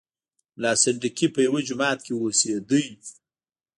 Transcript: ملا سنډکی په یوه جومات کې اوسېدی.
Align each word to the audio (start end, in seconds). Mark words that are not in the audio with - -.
ملا 0.57 0.71
سنډکی 0.81 1.27
په 1.33 1.39
یوه 1.47 1.59
جومات 1.67 1.99
کې 2.05 2.13
اوسېدی. 2.15 2.85